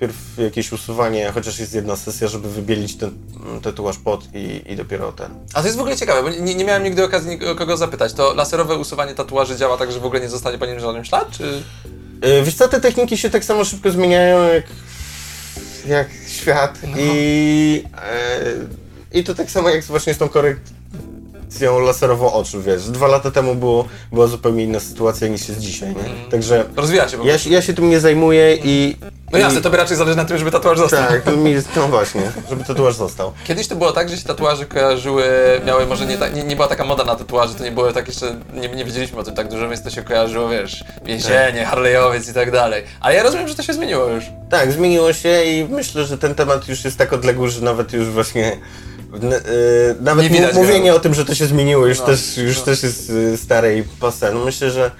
[0.00, 3.10] pierw jakieś usuwanie, chociaż jest jedna sesja, żeby wybielić ten
[3.46, 5.30] mm, tatuaż pod i, i dopiero ten.
[5.54, 8.12] A to jest w ogóle ciekawe, bo nie, nie miałem nigdy okazji nikogo zapytać.
[8.12, 11.30] To laserowe usuwanie tatuaży działa tak, że w ogóle nie zostanie po nim żaden ślad,
[11.30, 11.62] czy...
[12.24, 14.64] Y, Wiesz co, te techniki się tak samo szybko zmieniają jak,
[15.86, 17.84] jak świat i,
[19.12, 20.28] e, i to tak samo jak właśnie z tą
[21.50, 22.90] korekcją laserową oczu, wiesz.
[22.90, 26.30] Dwa lata temu było, była zupełnie inna sytuacja niż jest dzisiaj, nie?
[26.30, 28.96] Także Rozwija się ja, się- ja się tym nie zajmuję i...
[29.32, 31.08] No i- jasne, tobie raczej zależy na tym, żeby tatuaż został.
[31.08, 33.32] Tak, to mi, no właśnie, żeby tatuaż został.
[33.44, 35.24] Kiedyś to było tak, że się tatuaże kojarzyły,
[35.66, 38.08] miały może nie, tak, nie, nie była taka moda na tatuaże, to nie było tak
[38.08, 42.28] jeszcze, nie, nie wiedzieliśmy o tym tak dużo, więc to się kojarzyło, wiesz, więzienie, Harleyowiec
[42.28, 42.84] i tak dalej.
[43.00, 44.24] Ale ja rozumiem, że to się zmieniło już.
[44.50, 48.08] Tak, zmieniło się i myślę, że ten temat już jest tak odległy, że nawet już
[48.08, 48.56] właśnie.
[49.16, 50.60] Y, nawet Nie widać go.
[50.60, 52.64] mówienie o tym, że to się zmieniło, już No, też, już no.
[52.64, 54.32] też jest y, stare i passe.
[54.34, 54.90] No myślę, że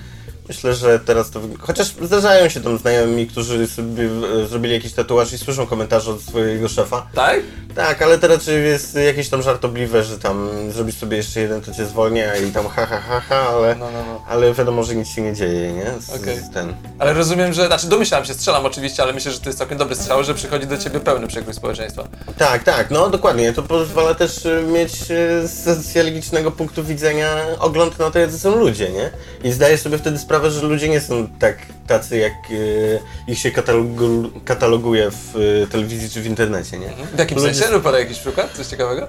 [0.51, 1.41] myślę, że teraz to.
[1.61, 4.05] Chociaż zdarzają się tam znajomi, którzy sobie
[4.45, 7.07] y, zrobili jakiś tatuaż i słyszą komentarze od swojego szefa.
[7.15, 7.41] Tak?
[7.75, 11.73] Tak, ale to raczej jest jakieś tam żartobliwe, że tam zrobisz sobie jeszcze jeden, to
[11.75, 14.25] cię zwolnia i tam ha ha ha ha, ale, No, no, no.
[14.29, 15.87] ale wiadomo, że nic się nie dzieje, nie?
[16.01, 16.39] Z, Okej.
[16.39, 16.75] z ten.
[16.99, 19.95] Ale rozumiem, że, znaczy domyślam się, strzelam oczywiście, ale myślę, że to jest całkiem dobry
[19.97, 22.09] strzał, że przychodzi do ciebie pełny przekrój społeczeństwa.
[22.39, 23.53] Tak, tak, no dokładnie.
[23.53, 28.57] To pozwala też y, mieć y, z socjologicznego punktu widzenia ogląd na to, jacy są
[28.57, 29.11] ludzie, nie?
[29.45, 33.51] I zdaję sobie wtedy sprawę, że ludzie nie są tak tacy, jak y, ich się
[33.51, 36.89] katalogu, kataloguje w y, telewizji czy w internecie, nie?
[37.15, 37.73] W jakim Ludzie- sensie?
[37.75, 38.53] Lub podaj jakiś przykład?
[38.57, 39.07] Coś ciekawego?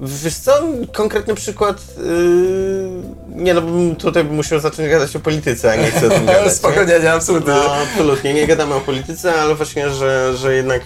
[0.00, 2.02] Wiesz co, konkretny przykład, y,
[3.28, 6.26] nie no, bym tutaj bym musiał zacząć gadać o polityce, a nie chcę o tym
[6.26, 6.44] gadać.
[6.44, 6.50] nie?
[6.50, 7.52] Spokojnie, nie, absolutnie.
[7.54, 10.82] No, absolutnie, nie gadamy o polityce, ale właśnie, że, że jednak,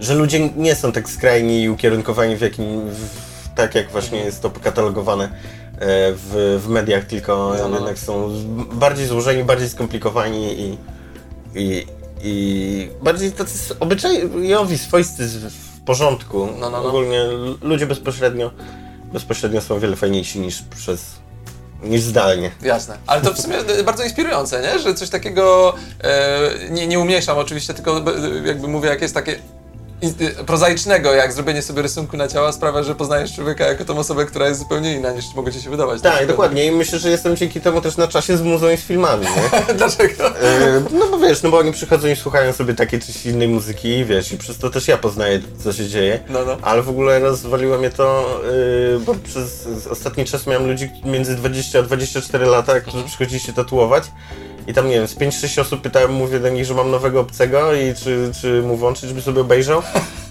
[0.00, 3.08] że ludzie nie są tak skrajni i ukierunkowani w jakim, w,
[3.56, 5.28] tak jak właśnie jest to katalogowane e,
[5.80, 7.76] w, w mediach, tylko No, no.
[7.76, 8.30] jednak są
[8.72, 10.78] bardziej złożeni, bardziej skomplikowani i,
[11.54, 11.86] i,
[12.22, 16.46] i bardziej tacy obyczajowi, swoisty, w porządku.
[16.46, 16.88] No, no, no.
[16.88, 17.24] Ogólnie
[17.62, 18.50] ludzie bezpośrednio,
[19.12, 21.04] bezpośrednio są o wiele fajniejsi niż przez,
[21.82, 22.50] niż zdalnie.
[22.62, 22.98] Jasne.
[23.06, 24.78] Ale to w sumie e, bardzo inspirujące, nie?
[24.78, 28.02] Że coś takiego, e, nie, nie umniejszam oczywiście, tylko e,
[28.46, 29.38] jakby mówię, jak jest takie
[30.46, 34.48] prozaicznego, jak zrobienie sobie rysunku na ciała sprawia, że poznajesz człowieka jako tą osobę, która
[34.48, 36.00] jest zupełnie inna niż mogło ci się wydawać.
[36.02, 36.66] Tak, dokładnie.
[36.66, 39.74] I myślę, że jestem dzięki temu też na czasie z muzą i z filmami, nie?
[39.78, 40.26] Dlaczego?
[40.40, 43.88] E, No bo wiesz, no bo oni przychodzą i słuchają sobie takiej czy innej muzyki
[43.88, 46.20] i wiesz, i przez to też ja poznaję, co się dzieje.
[46.28, 46.56] No, no.
[46.62, 48.40] Ale w ogóle rozwaliło mnie to,
[48.92, 53.52] yy, bo przez ostatni czas miałem ludzi między 20 a 24 lata, którzy przychodzili się
[53.52, 54.04] tatuować.
[54.66, 57.74] I tam, nie wiem, z 5-6 osób pytałem, mówię do nich, że mam nowego obcego
[57.74, 59.82] i czy, czy mu włączyć, żeby sobie obejrzał.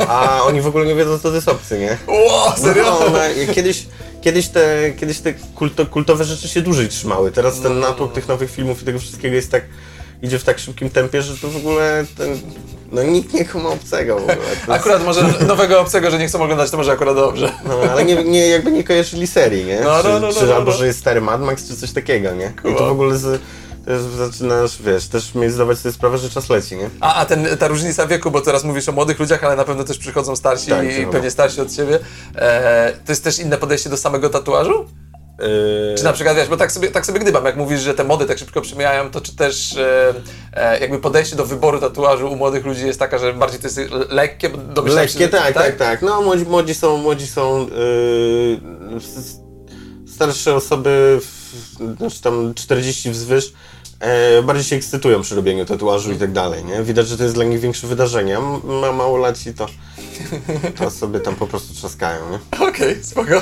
[0.08, 1.98] A oni w ogóle nie wiedzą, co to jest obcy, nie?
[2.08, 2.84] Ło, serio?
[2.84, 3.86] No, no, kiedyś,
[4.22, 7.32] kiedyś te, kiedyś te kulto, kultowe rzeczy się dłużej trzymały.
[7.32, 9.64] Teraz ten natłok tych nowych filmów i tego wszystkiego jest tak,
[10.22, 12.40] idzie w tak szybkim tempie, że to w ogóle ten,
[12.92, 14.38] no nikt nie ma obcego w ogóle.
[14.50, 17.52] Jest, Akurat może nowego obcego, że nie chcą oglądać, to może akurat dobrze.
[17.66, 19.80] no, ale nie, nie, jakby nie kojarzyli serii, nie?
[19.80, 20.78] No, no, czy, no, no, czy no, albo, no.
[20.78, 22.46] że jest stary Mad Max, czy coś takiego, nie?
[22.46, 22.76] I Cool.
[22.76, 23.42] to w ogóle z,
[24.18, 26.90] zaczynasz, wiesz, też mieć zdawać sobie sprawę, że czas leci, nie?
[27.00, 29.84] A, a ten, ta różnica wieku, bo teraz mówisz o młodych ludziach, ale na pewno
[29.84, 32.00] też przychodzą starsi Tak, i pewnie starsi od ciebie.
[32.36, 34.86] E, to jest też inne podejście do samego tatuażu?
[35.40, 38.04] Yy, Czy na przykład, wiesz, bo tak sobie, tak sobie gdybam, jak mówisz, że te
[38.04, 40.14] mody tak szybko przemijają, to czy też e,
[40.54, 43.80] e, jakby podejście do wyboru tatuażu u młodych ludzi jest taka, że bardziej to jest
[44.10, 44.50] lekkie?
[44.50, 46.02] bo domyślam się, Lekkie, że- tak, tak, tak.
[46.02, 49.42] No, młodzi, młodzi są, młodzi są yy,
[50.16, 51.20] starsze osoby,
[51.98, 53.54] znaczy tam 40 wzwyż,
[54.00, 56.84] e, bardziej się ekscytują przy robieniu tatuażu i tak dalej, nie?
[56.84, 58.38] Widać, że to jest dla nich większe wydarzenie.
[58.64, 59.66] Ma małolaci to,
[60.78, 62.68] to sobie tam po prostu trzaskają, nie?
[62.68, 63.42] Okej, spoko.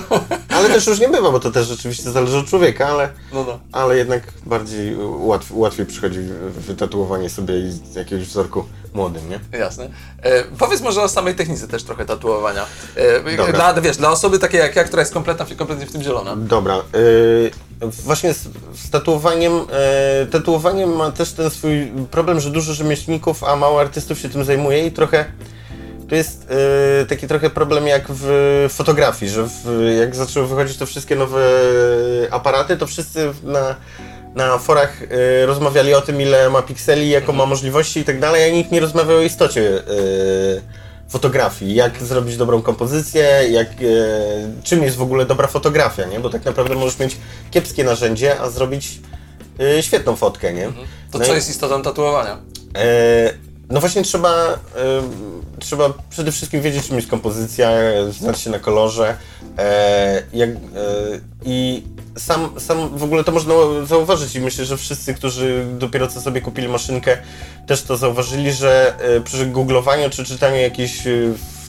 [0.50, 3.60] Ale też już nie bywa, bo to też rzeczywiście zależy od człowieka, ale, No, no.
[3.72, 6.20] ale jednak bardziej łatw, łatwiej przychodzi
[6.58, 9.60] wytatuowanie sobie z jakiegoś wzorku młodym, nie?
[9.60, 9.90] Jasne.
[10.22, 12.66] E, powiedz może o samej technice też trochę tatuowania.
[12.96, 16.36] E, dla, wiesz, dla osoby takiej jak ja, która jest kompletna, kompletnie w tym zielona.
[16.36, 16.78] Dobra.
[16.96, 17.52] y,
[18.04, 19.54] właśnie z, z tatuowaniem,
[20.24, 24.44] y, tatuowaniem ma też ten swój problem, że dużo rzemieślników, a mało artystów się tym
[24.44, 25.26] zajmuje i trochę
[26.10, 26.48] to jest
[27.02, 31.42] y, taki trochę problem jak w fotografii, że w, jak zaczęły wychodzić te wszystkie nowe
[32.32, 33.76] aparaty, to wszyscy na,
[34.36, 38.44] na forach y, rozmawiali o tym, ile ma pikseli, jaką ma możliwości i tak dalej,
[38.50, 40.62] a nikt nie rozmawiał o istocie y,
[41.10, 43.74] fotografii, jak zrobić dobrą kompozycję, jak, e,
[44.64, 46.20] czym jest w ogóle dobra fotografia, nie?
[46.20, 47.18] Bo tak naprawdę możesz mieć
[47.52, 49.00] kiepskie narzędzie, a zrobić
[49.78, 50.66] e, świetną fotkę, nie?
[51.12, 52.38] To No co i- jest istotą tatuowania?
[53.70, 54.58] No właśnie trzeba, e,
[55.60, 57.70] trzeba przede wszystkim wiedzieć, czym jest kompozycja,
[58.12, 59.18] znać się na kolorze
[59.58, 60.56] e, jak, e,
[61.46, 61.84] i
[62.18, 63.54] sam, sam w ogóle to można
[63.86, 67.18] zauważyć i myślę, że wszyscy, którzy dopiero co sobie kupili maszynkę,
[67.68, 71.12] też to zauważyli, że e, przy googlowaniu czy czytaniu jakichś e,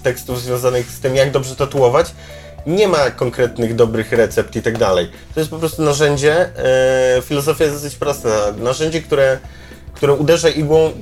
[0.02, 2.14] tekstów związanych z tym, jak dobrze tatuować,
[2.66, 5.11] nie ma konkretnych dobrych recept i tak dalej.
[5.35, 6.57] To jest po prostu narzędzie.
[7.18, 8.28] E, filozofia jest dosyć prosta.
[8.59, 9.38] Narzędzie, które,
[9.94, 10.92] które uderza igłą,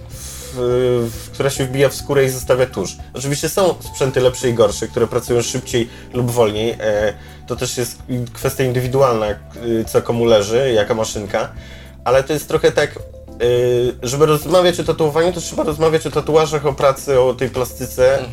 [0.54, 2.96] w, która się wbija w skórę i zostawia tusz.
[3.14, 6.70] Oczywiście są sprzęty lepsze i gorsze, które pracują szybciej lub wolniej.
[6.80, 7.12] E,
[7.46, 7.98] to też jest
[8.32, 9.36] kwestia indywidualna, e,
[9.86, 11.52] co komu leży, jaka maszynka.
[12.04, 12.98] Ale to jest trochę tak, e,
[14.02, 18.18] żeby rozmawiać o tatuowaniu, to trzeba rozmawiać o tatuażach, o pracy, o tej plastyce.
[18.20, 18.26] e,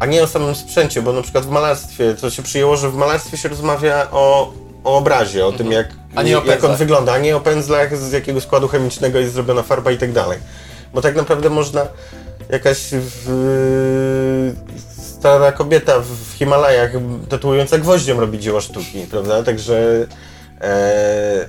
[0.00, 2.94] a nie o samym sprzęcie, bo na przykład w malarstwie, to się przyjęło, że w
[2.94, 4.52] malarstwie się rozmawia o,
[4.84, 6.18] o obrazie, o tym jak, Mhm.
[6.18, 9.34] A nie o jak on wygląda, a nie o pędzlach, z jakiego składu chemicznego jest
[9.34, 10.38] zrobiona farba i tak dalej.
[10.94, 11.86] Bo tak naprawdę można
[12.50, 14.54] jakaś w,
[15.18, 16.92] stara kobieta w Himalajach
[17.28, 19.42] tatuująca gwoździem robi dzieła sztuki, prawda?
[19.42, 20.06] Także
[20.60, 21.48] e, e,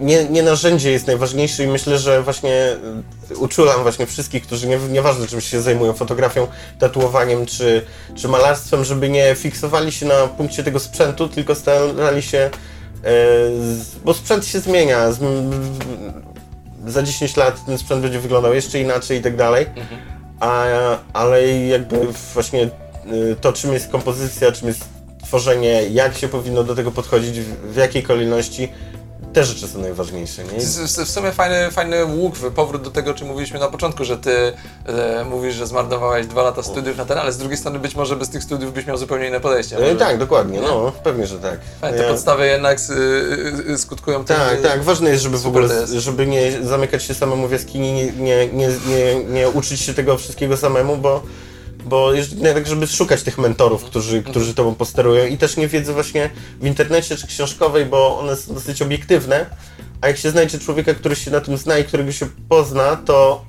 [0.00, 2.76] nie, nie narzędzie jest najważniejsze i myślę, że właśnie
[3.36, 6.46] uczulam właśnie wszystkich, którzy nie, nieważne czym się zajmują, fotografią,
[6.78, 7.82] tatuowaniem czy,
[8.14, 12.50] czy malarstwem, żeby nie fiksowali się na punkcie tego sprzętu, tylko starali się, e,
[14.04, 15.18] bo sprzęt się zmienia, z,
[16.86, 19.66] za 10 lat ten sprzęt będzie wyglądał jeszcze inaczej i tak dalej,
[20.40, 20.64] a,
[21.12, 21.96] ale jakby
[22.34, 24.88] właśnie y, to czym jest kompozycja, czym jest
[25.24, 28.68] tworzenie, jak się powinno do tego podchodzić, w jakiej kolejności,
[29.36, 30.60] te rzeczy są najważniejsze, nie?
[31.04, 34.52] W, sumie fajny, fajny łuk, powrót do tego, o czym mówiliśmy na początku, że ty
[34.86, 38.16] e, mówisz, że zmarnowałeś dwa lata studiów na ten, ale z drugiej strony być może
[38.16, 39.76] bez tych studiów byś miał zupełnie inne podejście.
[39.76, 41.60] E, Może- Tak, dokładnie, no, pewnie, że tak.
[41.80, 44.36] Fajnie, te Ja- podstawy jednak y, y, skutkują tym.
[44.36, 44.82] Tak, y, tak.
[44.84, 48.68] Ważne jest, żeby w ogóle, żeby nie zamykać się samemu w jaskini, nie, nie, nie,
[48.88, 51.22] nie, nie uczyć się tego wszystkiego samemu, bo,
[51.86, 52.10] bo
[52.54, 56.66] tak, żeby szukać tych mentorów, którzy, którzy tobą posterują i też nie wiedzy właśnie w
[56.66, 59.46] internecie czy książkowej, bo one są dosyć obiektywne,
[60.00, 63.44] a jak się znajdzie człowieka, który się na tym zna i którego się pozna, to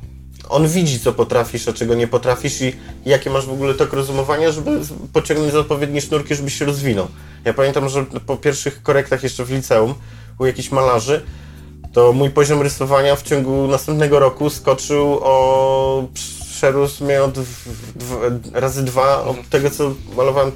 [0.49, 2.73] on widzi, co potrafisz, a czego nie potrafisz i
[3.05, 4.79] jakie masz w ogóle tok rozumowania, żeby
[5.13, 7.07] pociągnąć za odpowiednie sznurki, żebyś się rozwinął.
[7.45, 9.93] Ja pamiętam, że po pierwszych korektach jeszcze w liceum
[10.39, 11.21] u jakichś malarzy,
[11.93, 16.07] to mój poziom rysowania w ciągu następnego roku skoczył o
[16.61, 17.35] przerósł mnie od
[18.53, 19.39] razy dwa Mhm.
[19.39, 20.51] od tego, co malowałem,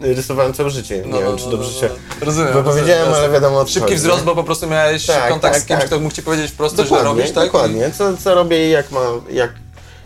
[0.00, 0.98] rysowałem całe życie.
[0.98, 1.88] Nie No, wiem, no, czy no, dobrze no, się
[2.20, 2.26] no.
[2.26, 2.52] Rozumiem.
[2.52, 5.78] wypowiedziałem, rozumiem, ale wiadomo Szybki wzrost, bo po prostu miałeś Tak, kontakt tak, z kimś,
[5.80, 5.86] tak.
[5.86, 7.44] kto mógł ci powiedzieć wprost, Dokładnie, robisz, tak?
[7.44, 7.90] dokładnie.
[7.98, 9.50] Co, co robię i jak mam, jak,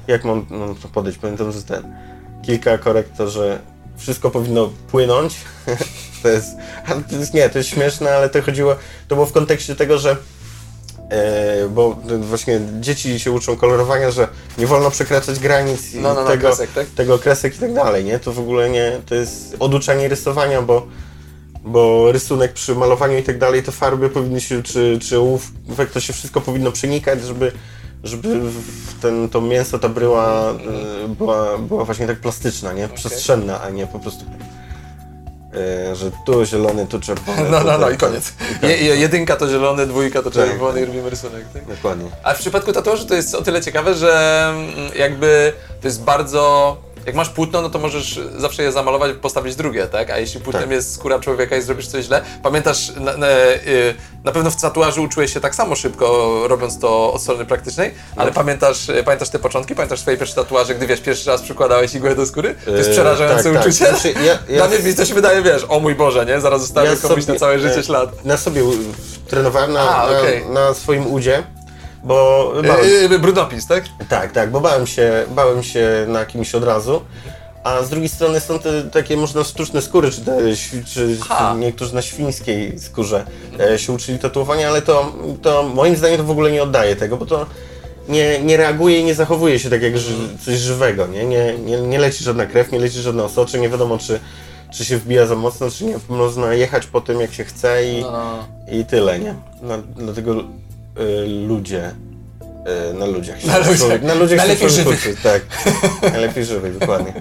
[0.07, 0.46] jak mam
[0.83, 1.18] to podejść.
[1.18, 1.94] Pamiętam, że ten
[2.46, 3.59] kilka korekt to, że
[3.96, 5.35] wszystko powinno płynąć.
[6.22, 6.48] to jest,
[7.11, 8.77] to jest, nie, to jest śmieszne, ale to chodziło,
[9.09, 10.16] to było w kontekście tego, że
[11.10, 16.28] e, bo właśnie dzieci się uczą kolorowania, że nie wolno przekraczać granic No, no, no,
[16.28, 16.86] tego, kresek, tak?
[16.86, 18.18] tego kresek i tak dalej, nie?
[18.18, 20.86] To w ogóle nie, to jest oduczanie rysowania, bo
[21.64, 26.00] bo rysunek przy malowaniu i tak dalej, to farby powinny się, czy, czy ołówek, to
[26.00, 27.52] się wszystko powinno przenikać, żeby,
[28.04, 28.40] żeby
[29.02, 30.52] ten, to mięso, ta bryła
[31.04, 32.88] y, była, była właśnie tak plastyczna, nie?
[32.88, 34.24] Przestrzenna, a nie po prostu
[35.92, 37.42] że tu zielony, tu czerwony.
[37.50, 38.32] No, no, no i koniec.
[38.62, 40.88] Je, je- jedynka to zielony, dwójka to Tak, czerwony i tak.
[40.88, 41.66] robimy rysunek, tak?
[41.66, 42.10] Dokładnie.
[42.22, 46.76] A w przypadku tatuażu to jest o tyle ciekawe, że mm, jakby to jest bardzo.
[47.06, 50.10] Jak masz płótno, no to możesz zawsze je zamalować, postawić drugie, tak?
[50.10, 50.72] A jeśli płótnem Tak.
[50.72, 55.02] jest skóra człowieka i zrobisz coś źle, pamiętasz, na, na, y, na pewno w tatuażu
[55.02, 58.34] uczyłeś się tak samo szybko, robiąc to od strony praktycznej, ale No.
[58.34, 59.74] pamiętasz, y, pamiętasz te początki?
[59.74, 62.54] Pamiętasz swoje pierwsze tatuaże, gdy wiesz, pierwszy raz przykładałeś igłę do skóry?
[62.64, 63.62] To jest przerażające tak, tak.
[63.66, 63.86] uczucie.
[63.88, 66.40] Znaczy, ja- ja- Dla mnie mi to się wydaje, wiesz, o mój Boże, nie?
[66.40, 68.24] Zaraz zostawię Ja komuś na sobie, całe życie e, ślad.
[68.24, 68.62] Na sobie
[69.28, 70.44] trenowałem na, A, na, okej.
[70.48, 71.42] na swoim udzie,
[72.04, 73.84] bo bałem, Yy, brudnopis, tak?
[74.08, 77.00] Tak, tak, bo bałem się, bałem się na kimś od razu.
[77.64, 80.38] A z drugiej strony są te takie można sztuczne skóry, czy, te,
[80.86, 81.18] czy,
[81.58, 83.24] niektórzy na świńskiej skórze
[83.60, 85.12] e, się uczyli tatuowania, ale to,
[85.42, 87.46] to moim zdaniem to w ogóle nie oddaje tego, bo to
[88.08, 90.12] nie, nie reaguje i nie zachowuje się tak jak ży,
[90.44, 91.24] coś żywego, nie?
[91.24, 91.80] Nie, nie?
[91.80, 94.20] nie leci żadna krew, nie leci żadne osocze, nie wiadomo czy,
[94.72, 95.96] czy się wbija za mocno, czy nie.
[96.08, 98.44] Można jechać po tym jak się chce i, No.
[98.72, 99.34] i tyle, nie?
[99.62, 100.34] Na, dlatego
[101.48, 101.90] ludzie.
[102.90, 103.76] y, na ludziach się Na ludziach.
[103.78, 105.00] człowiek- Na ludziach się Najlepiej człowiek żywych.
[105.14, 105.42] uczy, Tak.
[106.12, 107.12] Najlepiej żywych, dokładnie.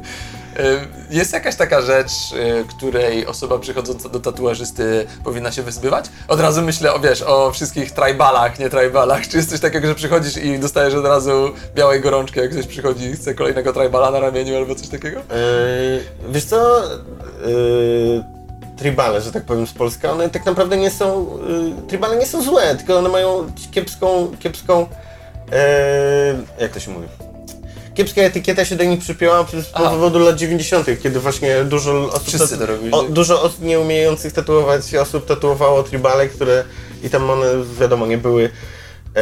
[0.59, 0.61] Y,
[1.09, 6.05] Jest jakaś taka rzecz, y, której osoba przychodząca do tatuażysty powinna się wyzbywać?
[6.27, 9.27] Od razu myślę o, wiesz, o wszystkich tribalach, nie tribalach.
[9.27, 13.05] Czy jest coś takiego, że przychodzisz i dostajesz od razu białej gorączki, jak ktoś przychodzi
[13.05, 15.19] i chce kolejnego tribala na ramieniu albo coś takiego?
[15.19, 16.81] Yy, wiesz co?
[17.47, 18.23] Yy,
[18.77, 21.37] tribale, że tak powiem z Polska, one tak naprawdę nie są.
[21.47, 24.31] Yy, tribale nie są złe, tylko one mają kiepską.
[24.39, 25.57] kiepską yy,
[26.59, 27.07] jak to się mówi?
[27.93, 32.57] Kiepska etykieta się do nich przypięła z powodu lat 90., kiedy właśnie dużo osób, Wszyscy
[32.57, 32.91] to robili.
[32.91, 36.63] o, dużo osób nie umiejących tatuować osób tatuowało tribale, które
[37.03, 37.45] i tam one
[37.79, 38.49] wiadomo nie były.
[39.15, 39.21] E,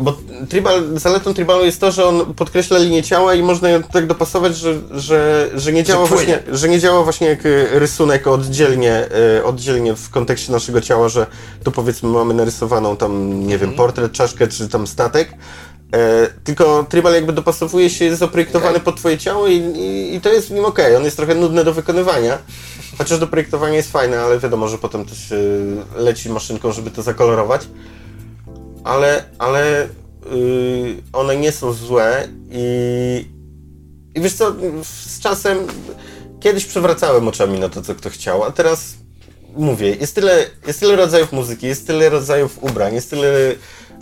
[0.00, 0.16] bo
[0.48, 4.56] tribal, zaletą tribalu jest to, że on podkreśla linię ciała i można ją tak dopasować,
[4.56, 6.24] że, że, że, nie, działa płynie.
[6.24, 9.08] właśnie, że nie działa właśnie jak e, rysunek oddzielnie,
[9.38, 11.26] e, oddzielnie w kontekście naszego ciała, że
[11.64, 15.34] tu powiedzmy mamy narysowaną tam, nie wiem, portret, czaszkę czy tam statek.
[15.94, 18.84] E, tylko tribal jakby dopasowuje się, jest zaprojektowany Okej.
[18.84, 20.96] pod twoje ciało i, i, i to jest w nim okej.
[20.96, 22.38] On jest trochę nudny do wykonywania.
[22.98, 25.36] Chociaż do projektowania jest fajne, ale wiadomo, że potem też e,
[25.96, 27.62] leci maszynką, żeby to zakolorować
[28.84, 29.88] ale, ale
[30.32, 33.28] yy, one nie są złe i,
[34.14, 35.58] i wiesz co, z czasem
[36.40, 38.94] kiedyś przewracałem oczami na to, co kto chciał, a teraz
[39.56, 43.28] mówię, jest tyle, jest tyle rodzajów muzyki, jest tyle rodzajów ubrań, jest tyle,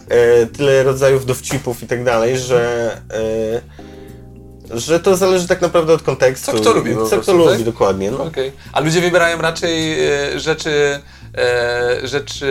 [0.08, 3.88] e, tyle rodzajów dowcipów i tak dalej, że e,
[4.70, 6.52] że to zależy tak naprawdę od kontekstu.
[6.52, 7.62] Co kto lubi Co kto prostu, lubi, tak?
[7.62, 8.10] dokładnie.
[8.10, 8.24] No.
[8.24, 8.52] Okej.
[8.72, 11.00] A ludzie wybierają raczej e, rzeczy,
[11.38, 12.46] e, rzeczy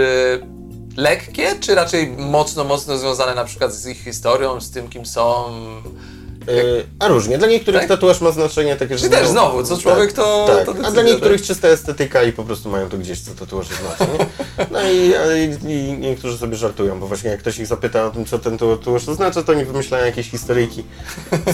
[0.97, 5.45] lekkie, czy raczej mocno, mocno związane na przykład z ich historią, z tym, kim są?
[6.47, 6.51] E,
[6.99, 7.37] A różnie.
[7.37, 7.89] Dla niektórych Tak?
[7.89, 9.03] tatuaż ma znaczenie takie, że...
[9.03, 11.47] Czy też znowu, co człowiek, to- Tak, to a decyduje, dla niektórych tak?
[11.47, 14.25] czysta estetyka i po prostu mają to gdzieś, co tatuaże znaczy, nie?
[14.71, 18.09] No i, a i, i niektórzy sobie żartują, bo właśnie jak ktoś ich zapyta o
[18.09, 20.83] tym, co ten tatuaż oznacza, to oni wymyślają jakieś historyjki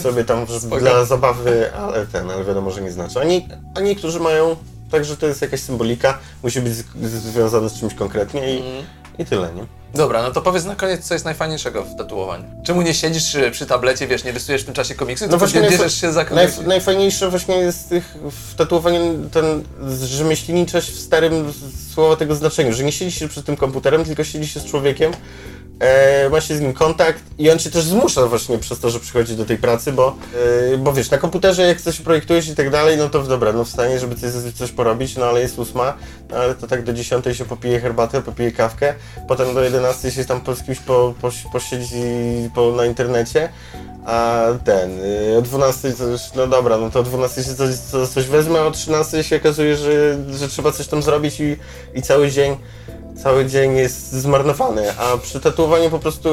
[0.04, 0.46] sobie tam
[0.80, 3.20] dla zabawy, ale ten, ale wiadomo, że nie znaczy.
[3.20, 3.42] A, nie,
[3.76, 4.56] a niektórzy mają
[4.92, 8.58] tak, że to jest jakaś symbolika, musi być z, z, związane z czymś konkretnie i,
[8.58, 8.86] Mhm.
[9.20, 9.66] I tyle, nie?
[9.94, 12.44] Dobra, no to powiedz na koniec, co jest najfajniejszego w tatuowaniu.
[12.64, 15.62] Czemu nie siedzisz przy, przy tablecie, wiesz, nie rysujesz w tym czasie komiksu, tylko właśnie
[15.62, 19.64] bierzesz się za Najf- najfajniejsze właśnie jest tych, w tatuowaniu ten
[20.06, 21.54] rzemieślniczość w starym
[21.94, 25.12] słowa tego znaczeniu, że nie siedzi się przed tym komputerem, tylko siedzi się z człowiekiem,
[25.80, 29.46] e, z nim kontakt i on cię też zmusza właśnie przez to, że przychodzi do
[29.46, 30.16] tej pracy, bo,
[30.74, 33.66] e, bo wiesz, na komputerze jak coś projektujesz i tak dalej, no to dobra, no
[33.66, 35.94] wstanie, żeby coś, coś porobić, no ale jest ósma,
[36.30, 38.94] no ale to tak do dziesiątej się popije herbatę, popije kawkę,
[39.28, 42.04] potem do 11 się tam po, kimś po, po, posiedzi
[42.56, 43.50] po, na internecie,
[44.06, 47.76] a ten, y, o 12 to już, no dobra, no to o 12 się coś,
[47.76, 51.58] co- coś wezmę, a o 13 się okazuje, że, że trzeba coś tam zrobić i,
[51.96, 52.58] i cały dzień
[53.24, 56.30] cały dzień jest zmarnowany, a przy tatuowaniu po prostu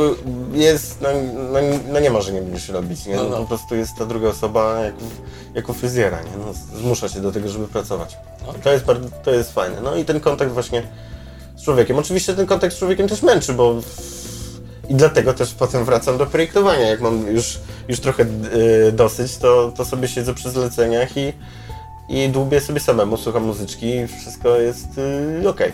[0.53, 1.09] jest, no,
[1.53, 1.59] no,
[1.93, 3.16] no nie ma, że nie będziesz robić, nie?
[3.16, 3.37] No, No, no.
[3.37, 6.31] Po prostu jest ta druga osoba jak, u- jak u fryzjera, nie?
[6.47, 8.16] No, zmusza się do tego, żeby pracować.
[8.47, 8.53] No.
[8.64, 9.81] To, jest bardzo, to jest fajne.
[9.81, 10.83] No i ten kontakt właśnie
[11.57, 11.99] z człowiekiem.
[11.99, 13.75] Oczywiście ten kontakt z człowiekiem też męczy, bo
[14.88, 16.87] i dlatego też potem wracam do projektowania.
[16.88, 18.23] Jak mam już, już trochę
[18.88, 21.33] y, dosyć, to, to sobie siedzę przy zleceniach i,
[22.09, 24.87] i dłubię sobie samemu, słucham muzyczki i wszystko jest
[25.43, 25.73] y, okej.